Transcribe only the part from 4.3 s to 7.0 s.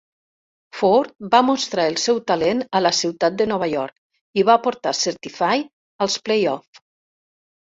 i va portar Certified als playoffs.